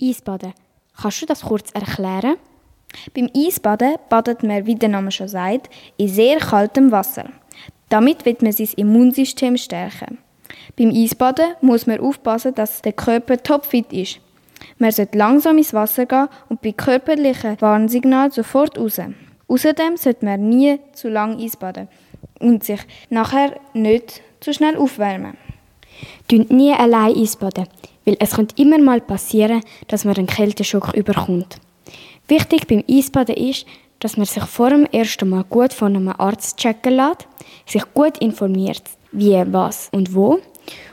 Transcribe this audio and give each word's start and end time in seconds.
Eisbaden. 0.00 0.54
Kannst 1.00 1.22
du 1.22 1.26
das 1.26 1.42
kurz 1.42 1.70
erklären? 1.72 2.36
Beim 3.14 3.28
Eisbaden 3.34 3.96
badet 4.08 4.42
man, 4.42 4.66
wie 4.66 4.74
der 4.74 4.88
Name 4.88 5.10
schon 5.10 5.28
sagt, 5.28 5.68
in 5.96 6.08
sehr 6.08 6.38
kaltem 6.38 6.90
Wasser. 6.90 7.26
Damit 7.88 8.24
wird 8.24 8.42
man 8.42 8.52
sein 8.52 8.68
Immunsystem 8.76 9.56
stärken. 9.56 10.18
Beim 10.76 10.90
Eisbaden 10.90 11.54
muss 11.60 11.86
man 11.86 12.00
aufpassen, 12.00 12.54
dass 12.54 12.82
der 12.82 12.92
Körper 12.92 13.42
topfit 13.42 13.92
ist. 13.92 14.20
Man 14.78 14.92
sollte 14.92 15.18
langsam 15.18 15.58
ins 15.58 15.74
Wasser 15.74 16.06
gehen 16.06 16.28
und 16.48 16.62
bei 16.62 16.72
körperlichen 16.72 17.60
Warnsignalen 17.60 18.30
sofort 18.30 18.78
raus. 18.78 19.00
Außerdem 19.48 19.96
sollte 19.96 20.24
man 20.24 20.48
nie 20.48 20.78
zu 20.92 21.08
lang 21.08 21.40
eisbaden 21.40 21.88
und 22.38 22.64
sich 22.64 22.80
nachher 23.08 23.58
nicht 23.72 24.20
zu 24.40 24.52
schnell 24.52 24.76
aufwärmen. 24.76 25.36
Dünnt 26.30 26.50
nie 26.50 26.72
allein 26.72 27.16
eisbaden, 27.16 27.66
weil 28.08 28.16
es 28.20 28.30
könnte 28.30 28.54
immer 28.60 28.78
mal 28.78 29.02
passieren, 29.02 29.62
dass 29.88 30.06
man 30.06 30.16
einen 30.16 30.26
Kälteschock 30.26 30.94
überkommt. 30.94 31.56
Wichtig 32.26 32.66
beim 32.66 32.82
Eisbaden 32.88 33.36
ist, 33.36 33.66
dass 33.98 34.16
man 34.16 34.24
sich 34.24 34.44
vor 34.44 34.70
dem 34.70 34.86
ersten 34.86 35.28
Mal 35.28 35.44
gut 35.44 35.74
von 35.74 35.94
einem 35.94 36.08
Arzt 36.16 36.56
checken 36.56 36.96
lässt, 36.96 37.28
sich 37.66 37.82
gut 37.92 38.16
informiert, 38.18 38.82
wie, 39.12 39.42
was 39.52 39.90
und 39.92 40.14
wo 40.14 40.38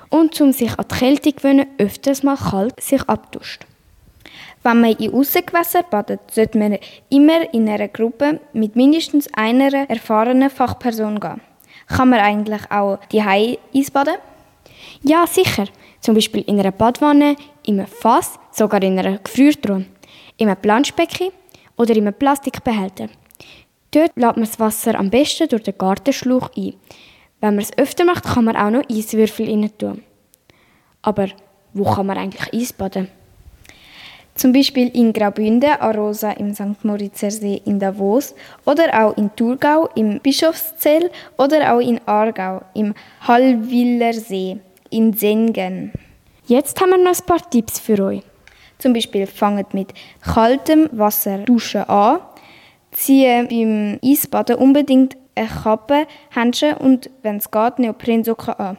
und 0.09 0.40
um 0.41 0.52
sich 0.52 0.77
an 0.77 0.85
die 0.91 0.95
Kälte 0.95 1.31
gewöhnen, 1.31 1.67
öfters 1.77 2.21
mal 2.21 2.35
kalt 2.35 2.81
sich 2.81 3.02
abduscht. 3.04 3.66
Wenn 4.63 4.82
man 4.82 4.91
in 4.91 5.13
Aussengewässer 5.13 5.84
badet, 5.84 6.20
sollte 6.32 6.57
man 6.57 6.77
immer 7.09 7.54
in 7.54 7.70
einer 7.70 7.88
Gruppe 7.88 8.41
mit 8.52 8.76
mindestens 8.76 9.29
einer 9.34 9.90
erfahrenen 9.90 10.49
Fachperson 10.49 11.20
gehen. 11.20 11.40
Kann 11.88 12.09
man 12.09 12.20
eigentlich 12.20 12.71
auch 12.71 12.98
die 13.12 13.21
Eisbaden? 13.21 14.16
Ja, 15.04 15.26
sicher. 15.27 15.66
Zum 16.05 16.14
Beispiel 16.14 16.44
in 16.45 16.59
einer 16.59 16.72
Badwanne, 16.72 17.36
in 17.66 17.80
einem 17.80 17.88
Fass, 17.88 18.38
sogar 18.52 18.84
in 18.84 19.00
einer 19.00 19.18
Gefriertruhe, 19.18 19.86
in 20.38 20.48
einem 20.48 20.62
Planschbecken 20.62 21.30
oder 21.77 21.96
in 21.96 22.05
einem 22.05 22.13
Plastikbehälter. 22.13 23.07
Dort 23.90 24.12
lädt 24.16 24.38
man 24.38 24.41
das 24.41 24.60
Wasser 24.60 24.99
am 24.99 25.10
besten 25.10 25.49
durch 25.49 25.63
den 25.63 25.76
Gartenschlauch 25.76 26.52
ein. 26.55 26.76
Wenn 27.41 27.55
man 27.55 27.63
es 27.63 27.76
öfter 27.79 28.05
macht, 28.05 28.24
kann 28.24 28.46
man 28.46 28.55
auch 28.55 28.70
noch 28.70 28.88
Eiswürfel 28.88 29.49
rein 29.49 29.71
tun. 29.79 30.04
Aber 31.02 31.29
wo 31.74 31.85
kann 31.85 32.05
man 32.05 32.20
eigentlich 32.20 32.54
Eisbaden? 32.54 33.07
Zum 34.35 34.54
Beispiel 34.54 34.90
in 34.90 35.12
Graubünden, 35.12 35.72
Arosa 35.72 36.34
im 36.34 36.54
St. 36.54 36.84
Moritzer 36.85 37.32
See 37.32 37.63
in 37.66 37.79
Davos 37.79 38.35
oder 38.63 38.94
auch 38.94 39.18
in 39.18 39.35
Thurgau 39.35 39.90
im 39.96 40.20
Bischofszell 40.20 41.10
oder 41.40 41.74
auch 41.74 41.79
in 41.79 41.99
Aargau 42.05 42.62
im 42.76 42.94
Hallwiller 43.22 44.13
See 44.13 44.60
in 44.91 45.13
Sengen. 45.13 45.91
Jetzt 46.48 46.79
haben 46.79 46.91
wir 46.91 46.98
noch 46.99 47.18
ein 47.18 47.26
paar 47.26 47.49
Tipps 47.49 47.79
für 47.79 47.99
euch. 48.04 48.21
Zum 48.77 48.93
Beispiel 48.93 49.26
fangt 49.26 49.74
mit 49.74 49.96
kaltem 50.21 50.88
Wasser 50.91 51.40
duschen 51.40 51.82
an, 51.90 52.20
ziehe 52.91 53.46
beim 53.46 53.99
Eisbaden 54.04 54.57
unbedingt 54.57 55.18
eine 55.34 55.48
Kappe, 55.48 56.05
Handschuhe 56.35 56.77
und, 56.77 57.10
wenn 57.23 57.38
es 57.38 57.49
geht, 57.49 57.79
Neoprensocken 57.79 58.54
an. 58.54 58.77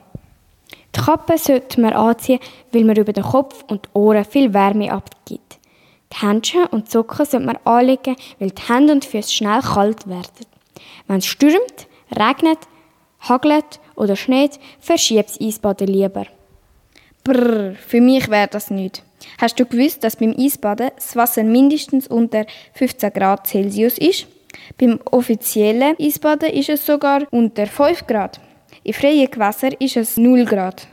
Die 0.95 1.01
Kappe 1.01 1.39
sollte 1.39 1.81
man 1.81 1.93
anziehen, 1.93 2.39
weil 2.71 2.85
man 2.85 2.95
über 2.95 3.13
den 3.13 3.25
Kopf 3.25 3.65
und 3.67 3.87
die 3.87 3.99
Ohren 3.99 4.25
viel 4.25 4.55
Wärme 4.55 4.93
abgibt. 4.93 5.59
Die 6.13 6.17
Handschuhe 6.19 6.69
und 6.69 6.87
die 6.87 6.93
Socken 6.93 7.27
sollte 7.27 7.47
man 7.47 7.59
anlegen, 7.65 8.15
weil 8.39 8.51
die 8.51 8.63
Hände 8.63 8.93
und 8.93 9.05
Füße 9.05 9.33
schnell 9.33 9.61
kalt 9.61 10.07
werden. 10.07 10.47
Wenn 11.09 11.19
es 11.19 11.27
stürmt, 11.27 11.89
regnet, 12.17 12.61
hagelt 13.29 13.81
oder 13.97 14.15
schneit, 14.15 14.61
verschiebt 14.79 15.31
das 15.31 15.41
Eisbaden 15.41 15.89
lieber. 15.89 16.27
Brrr, 17.27 17.75
für 17.75 18.01
mich 18.01 18.31
wäre 18.31 18.47
das 18.47 18.71
nicht. 18.71 19.03
Hast 19.39 19.59
du 19.59 19.67
gewusst, 19.67 20.05
dass 20.05 20.15
beim 20.15 20.33
Eisbaden 20.39 20.91
das 20.95 21.17
Wasser 21.17 21.43
mindestens 21.43 22.07
unter 22.07 22.47
15 22.75 23.13
Grad 23.13 23.49
Celsius 23.49 23.99
ist? 23.99 24.29
Beim 24.79 25.01
offiziellen 25.11 25.97
Eisbaden 26.01 26.51
ist 26.51 26.69
es 26.69 26.87
sogar 26.87 27.27
unter 27.33 27.67
5 27.67 28.07
Grad. 28.07 28.39
In 28.85 28.95
freien 28.95 29.29
Gewässern 29.29 29.75
ist 29.81 29.97
es 29.97 30.17
0 30.17 30.45
Grad. 30.45 30.87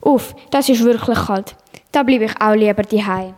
Uff, 0.00 0.34
das 0.50 0.68
ist 0.68 0.82
wirklich 0.82 1.18
kalt. 1.18 1.54
Da 1.92 2.02
bleibe 2.02 2.24
ich 2.24 2.40
auch 2.40 2.56
lieber 2.56 2.82
daheim. 2.82 3.30